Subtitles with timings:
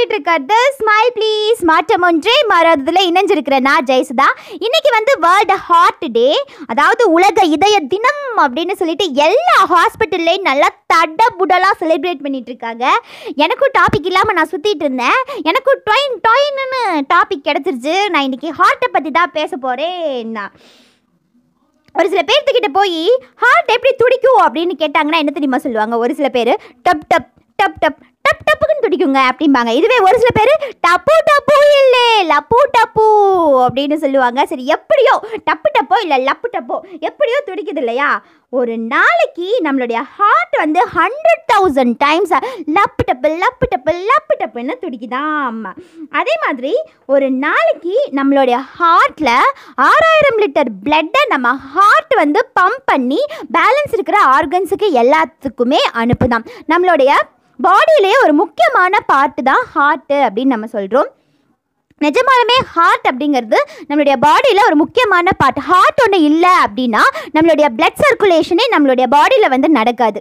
[0.00, 4.28] கேட்டுட்டு இருக்கிறது smile please மாற்றம் ஒன்றே மாறாததுல இணைஞ்சிருக்கிற நான் ஜெயசுதா.
[4.66, 6.28] இன்னைக்கு வந்து வேர்ல்டு ஹார்ட் டே
[6.72, 12.84] அதாவது உலக இதய தினம் அப்படின்னு சொல்லிட்டு எல்லா ஹாஸ்பிட்டல்லையும் நல்லா தடபுடலாக செலிப்ரேட் பண்ணிட்டு இருக்காங்க
[13.44, 15.18] எனக்கும் டாபிக் இல்லாமல் நான் சுற்றிட்டு இருந்தேன்.
[15.50, 16.82] எனக்கும் டொயின் டொயின்னு
[17.14, 17.96] டாபிக் கிடச்சிருச்சு.
[18.14, 20.38] நான் இன்னைக்கு ஹார்ட்டை பற்றி தான் பேச போகிறேன்
[21.94, 23.00] ஒரு சில பேர்த்துக்கிட்ட போய்
[23.42, 24.42] ஹார்ட் எப்படி துடிக்கும்?
[24.46, 25.96] அப்படின்னு கேட்டாங்கன்னா என்ன தெரியுமா சொல்லுவாங்க?
[26.04, 26.52] ஒரு சில பேர்
[26.88, 27.30] டப் டப்
[27.60, 29.68] டப் டப் டப் டப்புக்குன்னு துடிக்குங்க அப்படிம்பாங்க.
[29.68, 30.52] இதுவே ஒரு சில பேர்
[30.86, 33.06] டப்பு டப்பு இல்லை லப்பு டப்பு
[33.66, 34.46] அப்படின்னு சொல்லுவாங்க.
[34.46, 35.14] சரி எப்படியோ
[35.50, 38.10] டப்பு டப்போ இல்லை லப்பு டப்போ எப்படியோ துடிக்குது இல்லையா?
[38.48, 42.32] ஒரு நாளைக்கு நம்மளுடைய ஹார்ட் வந்து ஹண்ட்ரட் தௌசண்ட் டைம்ஸ்
[42.76, 45.60] லப்பு டப்பு லப்பு டப்பு லப்பு டப்புன்னு துடிக்குதாம்
[46.10, 46.72] அதே மாதிரி
[47.06, 49.34] ஒரு நாளைக்கு நம்மளுடைய ஹார்ட்டில்
[49.88, 53.20] ஆறாயிரம் லிட்டர் பிளட்டை நம்ம ஹார்ட் வந்து பம்ப் பண்ணி
[53.58, 57.12] பேலன்ஸ் இருக்கிற ஆர்கன்ஸுக்கு எல்லாத்துக்குமே அனுப்புதான் நம்மளுடைய
[57.60, 61.08] பாடியிலேயே ஒரு முக்கியமான பார்ட்டு தான் ஹார்ட்டு அப்படின்னு நம்ம சொல்கிறோம்
[62.00, 63.58] நிஜமாலுமே ஹார்ட் அப்படிங்கிறது
[63.88, 67.02] நம்மளுடைய பாடியில் ஒரு முக்கியமான பார்ட் ஹார்ட் ஒன்று இல்லை அப்படின்னா
[67.34, 70.20] நம்மளுடைய பிளட் சர்க்குலேஷனே நம்மளுடைய பாடியில் வந்து நடக்காது.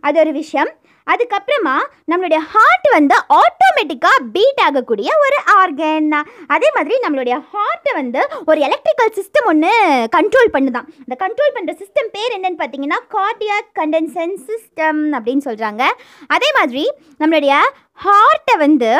[0.00, 0.72] அது ஒரு விஷயம்.
[1.06, 1.74] அதுக்கப்புறமா
[2.10, 6.10] நம்மளுடைய ஹார்ட் வந்து ஆட்டோமேட்டிக்காக பீட் ஆகக்கூடிய ஒரு ஆர்கன்
[6.46, 9.70] அதே மாதிரி நம்மளுடைய ஹார்ட்டை வந்து ஒரு எலக்ட்ரிக்கல் சிஸ்டம் ஒன்று
[10.16, 10.88] கண்ட்ரோல் பண்ணுதான்.
[10.98, 15.82] இந்த கண்ட்ரோல் பண்ணுற சிஸ்டம் பேர் என்னன்னு பார்த்தீங்கன்னா கார்டியாக் கண்டென்சன் சிஸ்டம் அப்படின்னு சொல்கிறாங்க
[16.26, 16.84] அதே மாதிரி
[17.20, 17.56] நம்மளுடைய
[18.04, 18.90] ஹார்ட்டை வந்து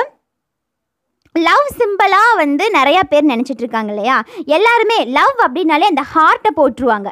[1.34, 4.22] லவ் சிம்பிளாக வந்து நிறையா பேர் நினச்சிட்ருக்காங்க இல்லையா?
[4.46, 7.08] எல்லாருமே லவ் அப்படின்னாலே அந்த ஹார்ட்டை போட்டுருவாங்க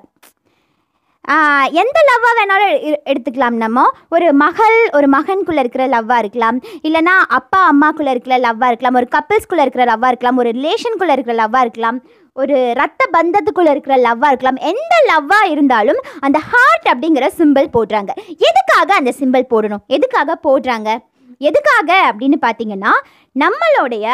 [1.70, 3.90] எந்த லவ்வாக வேணாலும் எ- எடுத்துக்கலாம் நம்ம.
[4.10, 6.60] ஒரு மகள் ஒரு மகனுக்குள்ளே இருக்கிற லவ்வாக இருக்கலாம்.
[6.82, 8.94] இல்லைனா அப்பா அம்மாக்குள்ளே இருக்கிற லவ்வாக இருக்கலாம்.
[8.94, 10.36] ஒரு கப்பிள்ஸ்குள்ளே இருக்கிற லவ்வாக இருக்கலாம்.
[10.36, 12.00] ஒரு ரிலேஷனுக்குள்ளே இருக்கிற லவ்வாக இருக்கலாம்.
[12.34, 14.56] ஒரு ரத்த பந்தத்துக்குள்ளே இருக்கிற லவ்வாக இருக்கலாம்.
[14.56, 18.10] எந்த லவ்வாக இருந்தாலும் அந்த ஹார்ட் அப்படிங்கிற சிம்பிள் போடுறாங்க.
[18.26, 19.86] எதுக்காக அந்த சிம்பிள் போடணும்?
[19.86, 20.98] எதுக்காக போடுறாங்க?
[21.38, 22.90] எதுக்காக அப்படின்னு பார்த்தீங்கன்னா
[23.38, 24.12] நம்மளுடைய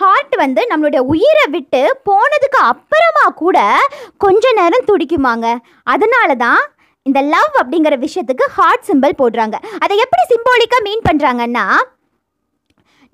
[0.00, 3.58] ஹார்ட் வந்து நம்மளுடைய உயிரை விட்டு போனதுக்கு அப்புறமா கூட
[4.24, 5.46] கொஞ்ச நேரம் துடிக்குமாங்க.
[5.94, 6.62] அதனால தான்
[7.08, 9.56] இந்த லவ் அப்படிங்கிற விஷயத்துக்கு ஹார்ட் சிம்பிள் போடுறாங்க.
[9.84, 11.66] அதை எப்படி சிம்பாலிக்காக மீன் பண்ணுறாங்கன்னா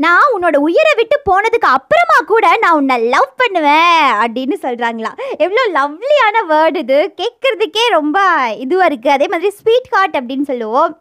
[0.05, 5.11] நான் உன்னோட உயிரை விட்டு போனதுக்கு அப்புறமா கூட நான் உன்னை லவ் பண்ணுவேன் அப்படின்னு சொல்கிறாங்களா
[5.45, 6.99] எவ்வளோ லவ்லியான வேர்டு இது.
[7.21, 8.19] கேட்குறதுக்கே ரொம்ப
[8.65, 10.93] இதுவாக இருக்குது அதே மாதிரி ஸ்வீட் ஹார்ட் அப்படின்னு சொல்லுவோம்.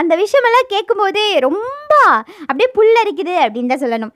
[0.00, 1.92] அந்த விஷயமெல்லாம் கேட்கும்போதே ரொம்ப
[2.48, 4.14] அப்படியே புல்லரிக்குது அப்படின்னு தான் சொல்லணும்.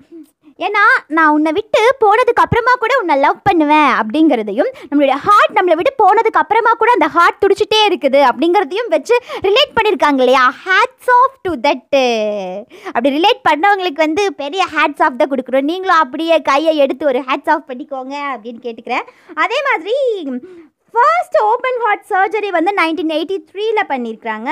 [0.59, 0.83] ஏன்னா
[1.17, 6.41] நான் உன்னை விட்டு போனதுக்கு அப்புறமா கூட உன்னை லவ் பண்ணுவேன் அப்படிங்கிறதையும் நம்மளுடைய ஹார்ட் நம்மளை விட்டு போனதுக்கு
[6.43, 9.17] அப்புறமா கூட அந்த ஹார்ட் துடிச்சிட்டே இருக்குது அப்படிங்கிறதையும் வச்சு
[9.47, 10.45] ரிலேட் பண்ணியிருக்காங்க இல்லையா?
[10.67, 11.99] ஹேட்ஸ் ஆஃப் டு தட்
[12.93, 15.69] அப்படி ரிலேட் பண்ணவங்களுக்கு வந்து பெரிய ஹேட்ஸ் ஆஃப் தான் கொடுக்குறோம்.
[15.71, 19.09] நீங்களும் அப்படியே கையை எடுத்து ஒரு ஹேட்ஸ் ஆஃப் பண்ணிக்கோங்க அப்படின்னு கேட்டுக்கிறேன்.
[19.45, 19.97] அதே மாதிரி
[20.95, 24.51] ஃபர்ஸ்ட் ஓப்பன் ஹார்ட் சர்ஜரி வந்து நைன்டீன் எயிட்டி த்ரீல பண்ணியிருக்கிறாங்க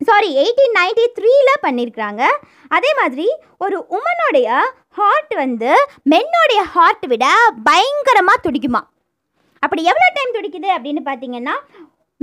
[0.00, 2.22] சாரி எயிட்டீன் நைன்டி த்ரீல பண்ணியிருக்கிறாங்க
[2.70, 3.26] அதே மாதிரி
[3.58, 4.48] ஒரு உமனுடைய
[4.90, 5.70] ஹார்ட் வந்து
[6.12, 7.24] மென்னோடைய ஹார்ட் விட
[7.64, 8.80] பயங்கரமாக துடிக்குமா?
[9.62, 11.54] அப்படி எவ்வளோ டைம் துடிக்குது அப்படின்னு பார்த்தீங்கன்னா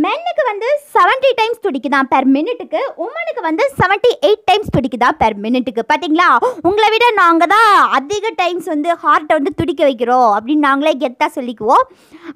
[0.02, 5.84] மென்னுக்கு வந்து 70 டைம்ஸ் துடிக்குதான் பெர் மினிட்டுக்கு உமனுக்கு வந்து 78 எயிட் டைம்ஸ் துடிக்குதான் பெர் மினிட்டுக்கு
[5.92, 6.30] பார்த்தீங்களா
[6.70, 11.86] உங்களை விட நாங்கள் தான் அதிக டைம்ஸ் வந்து ஹார்ட்டை வந்து துடிக்க வைக்கிறோம் அப்படின்னு நாங்களே கெத்தாக சொல்லிக்குவோம்.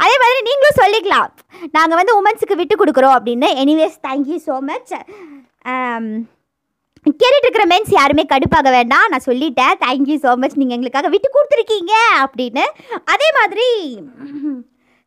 [0.04, 1.32] அதே மாதிரி நீங்களும் சொல்லிக்கலாம்.
[1.78, 3.50] நாங்கள் வந்து உமன்ஸுக்கு விட்டு கொடுக்குறோம் அப்படின்னு.
[3.64, 4.94] எனிவேஸ் தேங்க்யூ ஸோ மச்
[7.20, 9.10] கேட்டுட்டு இருக்கிற மென்ஸ் யாருமே கடுப்பாக வேண்டாம்.
[9.12, 9.76] நான் சொல்லிட்டேன்.
[9.86, 12.66] தேங்க்யூ ஸோ மச் நீங்கள் எங்களுக்காக விட்டு கொடுத்துருக்கீங்க அப்படின்னு.
[13.16, 13.70] அதே மாதிரி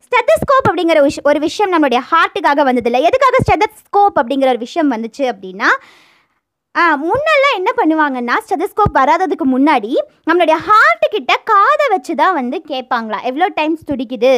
[0.06, 3.00] ஸ்டெத்தஸ்கோப் அப்படிங்கிற விஷ் ஒரு விஷயம் நம்மளுடைய ஹார்ட்டுக்காக வந்ததில்லை.
[3.09, 5.71] எதுக்காக ஸ்டெதஸ்கோப் அப்படிங்கிற ஒரு விஷயம் வந்துச்சு அப்படின்னா
[7.03, 9.91] முன்னெல்லாம் என்ன பண்ணுவாங்கன்னா ஸ்டெதஸ்கோப் வராததுக்கு முன்னாடி
[10.28, 13.19] நம்மளுடைய ஹார்ட்டுக்கிட்ட காதை வச்சு தான் வந்து கேட்பாங்களா?
[13.31, 14.33] எவ்வளோ டைம்ஸ் துடிக்குது?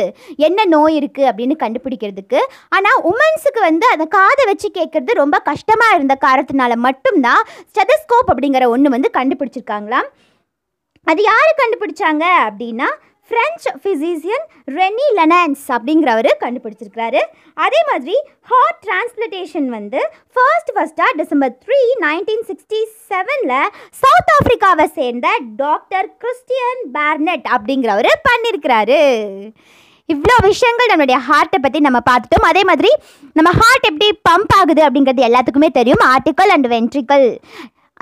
[0.47, 2.41] என்ன நோய் இருக்குது அப்படின்னு கண்டுபிடிக்கிறதுக்கு.
[2.77, 8.95] ஆனால் உமன்ஸுக்கு வந்து அந்த காதை வச்சு கேட்குறது ரொம்ப கஷ்டமாக இருந்த காரணத்தினால மட்டும்தான் ஸ்டெதஸ்கோப் அப்படிங்கிற ஒன்று
[8.97, 10.09] வந்து கண்டுபிடிச்சிருக்காங்களாம்.
[11.07, 12.91] அது யார் கண்டுபிடிச்சாங்க அப்படின்னா
[13.33, 14.43] ஃப்ரெஞ்ச் ஃபிசிசியன்
[14.79, 17.21] ரெனி லெனான்ஸ் அப்படிங்கிறவர் கண்டுபிடிச்சிருக்கிறாரு.
[17.67, 18.17] அதே மாதிரி
[18.51, 20.01] ஹார்ட் டிரான்ஸ்பிளேஷன் வந்து
[20.35, 22.81] ஃபர்ஸ்ட் ஃபர்ஸ்ட்டாக டிசம்பர் த்ரீ நைன்டீன் சிக்ஸ்டி
[23.11, 23.71] செவனில்
[24.03, 25.29] சவுத் ஆஃப்ரிக்காவை சேர்ந்த
[25.63, 29.01] டாக்டர் கிறிஸ்டியன் பேர்னட் அப்படிங்கிறவர் பண்ணியிருக்கிறாரு
[30.09, 32.47] இவ்வளோ விஷயங்கள் நம்மளுடைய ஹார்ட்டை பற்றி நம்ம பார்த்துட்டோம்.
[32.49, 32.91] அதே மாதிரி
[33.33, 36.03] நம்ம ஹார்ட் எப்படி பம்ப் ஆகுது அப்படிங்கிறது எல்லாத்துக்குமே தெரியும்.
[36.15, 37.27] ஆர்டிக்கல் அண்ட் வென்ட்ரிக்கல்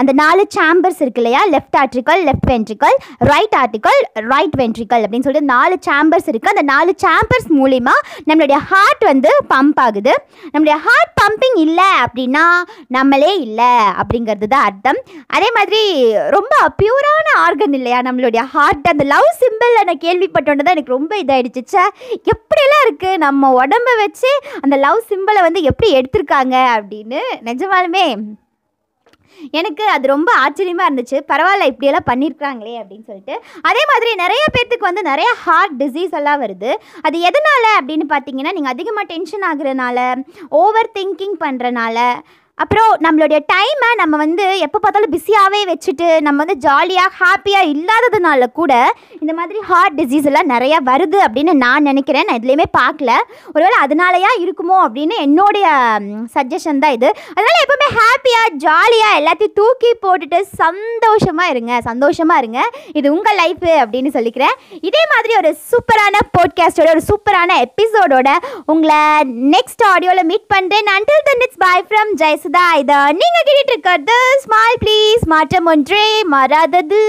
[0.01, 1.41] அந்த நாலு சாம்பர்ஸ் இருக்கு இல்லையா?
[1.55, 2.97] Left atrial left ventricle
[3.31, 4.01] right atrial
[4.33, 7.95] right ventricle அப்படின்னு சொல்லிட்டு நாலு சாம்பர்ஸ் இருக்குது அந்த நாலு சாம்பர்ஸ் மூலிமா
[8.29, 10.13] நம்மளுடைய ஹார்ட் வந்து பம்ப் ஆகுது.
[10.53, 12.45] நம்மளுடைய ஹார்ட் பம்பிங் இல்லை அப்படின்னா
[12.97, 15.01] நம்மளே இல்லை அப்படிங்கிறது தான் அர்த்தம்.
[15.37, 15.83] அதே மாதிரி
[16.37, 18.01] ரொம்ப பியூரான ஆர்கன் இல்லையா?
[18.09, 21.63] நம்மளுடைய ஹார்ட் அந்த லவ் சிம்பிள் நான் கேள்விப்பட்டோன்னு தான் எனக்கு ரொம்ப இதாயிடுச்சு.
[21.71, 21.85] ச்சே
[22.35, 24.31] எப்படியெல்லாம் இருக்குது நம்ம உடம்ப வச்சு
[24.65, 27.21] அந்த லவ் சிம்பிளை வந்து எப்படி எடுத்திருக்காங்க அப்படின்னு?
[27.51, 28.05] நிஜமாலுமே
[29.61, 31.21] எனக்கு அது ரொம்ப ஆச்சரியமாக இருந்துச்சு.
[31.33, 33.37] பரவாயில்ல இப்படியெல்லாம் பண்ணியிருக்காங்களே அப்படின்னு சொல்லிட்டு.
[33.71, 36.73] அதே மாதிரி நிறைய பேர்த்துக்கு வந்து நிறைய ஹார்ட் டிசீஸ் எல்லாம் வருது.
[37.09, 40.11] அது எதனால் அப்படின்னு பார்த்தீங்கன்னா நீங்கள் அதிகமாக டென்ஷன் ஆகுறனால
[40.65, 41.99] ஓவர் திங்கிங் பண்ணுறனால
[42.63, 48.73] அப்புறம் நம்மளுடைய டைமை நம்ம வந்து எப்போ பார்த்தாலும் பிஸியாகவே வச்சுட்டு நம்ம வந்து ஜாலியாக ஹாப்பியாக இல்லாததுனால கூட
[49.21, 52.27] இந்த மாதிரி ஹார்ட் டிசீஸ் எல்லாம் நிறையா வருது அப்படின்னு நான் நினைக்கிறேன்.
[52.29, 53.13] நான் எதுலேயுமே பார்க்கல.
[53.55, 55.67] ஒருவேளை அதனாலயா இருக்குமோ அப்படின்னு என்னுடைய
[56.35, 57.09] சஜஷன் தான் இது.
[57.37, 62.61] அதனால் எப்போவுமே ஹாப்பியாக ஜாலியாக எல்லாத்தையும் தூக்கி போட்டுட்டு சந்தோஷமாக இருங்க சந்தோஷமாக இருங்க.
[62.99, 64.57] இது உங்கள் லைஃபு அப்படின்னு சொல்லிக்கிறேன்.
[64.89, 68.29] இதே மாதிரி ஒரு சூப்பரான போட்காஸ்டோட ஒரு சூப்பரான எபிசோடோட
[68.75, 69.01] உங்களை
[69.55, 72.67] நெக்ஸ்ட் ஆடியோவில் மீட் பண்ணுறேன் until then it's bye from Jayasudha.
[72.83, 77.05] இதை நீங்கள் கேட்டுட்டு இருக்கிறது ஸ்மால் ப்ளீஸ் மாற்றம் ஒன்றே மாறாதது